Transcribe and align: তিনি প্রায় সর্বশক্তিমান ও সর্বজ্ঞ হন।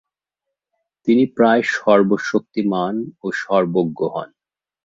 তিনি 1.07 1.23
প্রায় 1.35 1.61
সর্বশক্তিমান 1.75 2.93
ও 3.23 3.27
সর্বজ্ঞ 3.41 3.99
হন। 4.13 4.29